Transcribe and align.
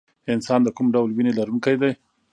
انسان 0.33 0.59
د 0.63 0.67
کوم 0.75 0.87
ډول 0.95 1.09
وینې 1.13 1.31
لرونکی 1.39 1.75
دی 1.81 1.91